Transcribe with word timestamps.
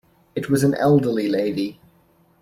It 0.33 0.49
was 0.49 0.63
an 0.63 0.73
elderly 0.73 1.27
lady. 1.27 1.79